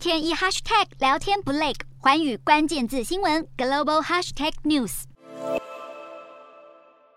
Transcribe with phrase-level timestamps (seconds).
[0.00, 5.02] 天一 hashtag 聊天不累，寰宇关键字新闻 global hashtag news。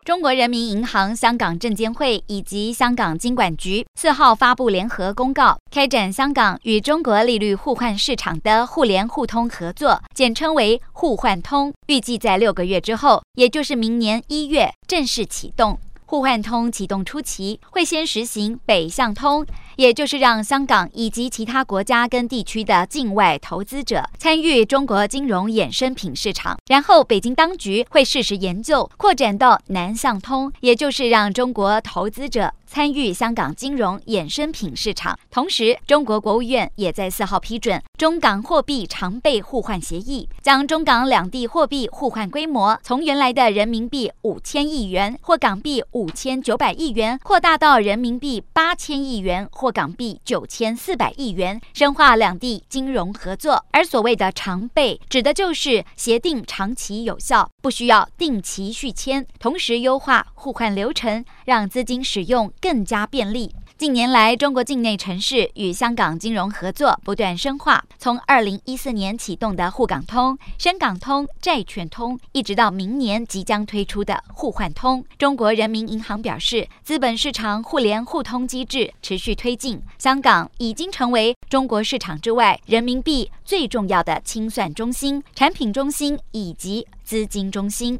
[0.03, 15.79] 中国人民银行、香港证监会以及香港金管局四号发布联合公告，开展香港与中国利率互换市场的互联互通合作，简称为互换通，预计在六个月之后，也就是明年一月正式启动。
[16.05, 19.43] 互换通启动初期，会先实行北向通，
[19.75, 26.57] 也就是让香港以及其他国家跟地区的境外投资者参与中国金融衍生品市场。
[26.67, 32.53] 然后，北京当局会适时研究扩展到南向通，也就是让中国投资者。
[32.65, 53.63] 参与香港金融衍生品市场，同时，中国国务院也在四号批准中港货币常备互换协议，将中港两地货币互换规模从原来的人民币五千亿元或港币五千九百亿元扩大到人民币八千亿元或港币九千四百亿元，深化两地金融合作。
[53.71, 62.51] 而所谓的常备，指的就是协定长期有效，不需要定期续签，同时优化互换流程，让资金使用。
[62.59, 63.53] 更加便利。
[63.83, 67.83] 近年来，中国境内城市与香港金融合作不断深化。
[67.97, 87.99] 从二零一四年启动的沪港通、深港通、债券通，一直到明年即将推出的互换通，中国人民银行表示，资本市场互联互通机制持续推进，香港已经成为中国市场之外人民币最重要的清算中心、产品中心以及资金中心。